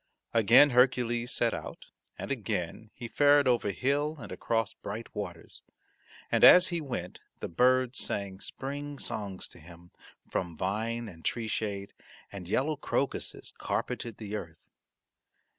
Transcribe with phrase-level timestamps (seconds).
[0.33, 1.85] Again Hercules set out,
[2.17, 5.61] and again he fared over hill and across bright waters,
[6.31, 9.91] and as he went the birds sang spring songs to him
[10.27, 11.93] from vine and tree shade,
[12.31, 14.71] and yellow crocuses carpeted the earth.